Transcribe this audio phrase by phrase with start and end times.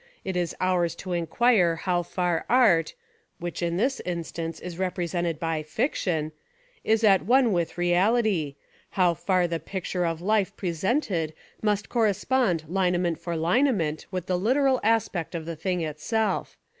[0.25, 2.95] It is ours to enquire how far ART,—
[3.39, 6.31] which in this instance is repre sented by FICTION,—
[6.93, 8.55] is at one with reality:
[8.97, 14.39] how far the picture of life presented must cor respond lineament for lineament with the
[14.39, 16.57] literal aspect of the thing itself.